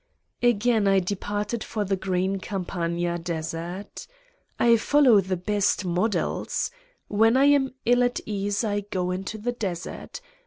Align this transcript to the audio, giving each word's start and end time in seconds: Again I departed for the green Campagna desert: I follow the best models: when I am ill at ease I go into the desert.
Again 0.41 0.87
I 0.87 0.99
departed 0.99 1.63
for 1.63 1.85
the 1.85 1.95
green 1.95 2.39
Campagna 2.39 3.19
desert: 3.19 4.07
I 4.57 4.75
follow 4.77 5.21
the 5.21 5.37
best 5.37 5.85
models: 5.85 6.71
when 7.07 7.37
I 7.37 7.45
am 7.45 7.75
ill 7.85 8.01
at 8.03 8.19
ease 8.25 8.63
I 8.63 8.79
go 8.81 9.11
into 9.11 9.37
the 9.37 9.51
desert. 9.51 10.19